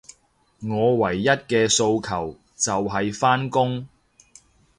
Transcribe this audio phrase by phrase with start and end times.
[0.63, 3.87] 我唯一嘅訴求，就係返工